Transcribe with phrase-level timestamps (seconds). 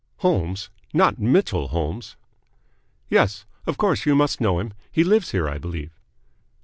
[0.21, 0.71] "Holmes?
[0.95, 2.15] Not Mitchell Holmes?"
[3.07, 3.45] "Yes.
[3.67, 4.73] Of course you must know him?
[4.91, 5.93] He lives here, I believe."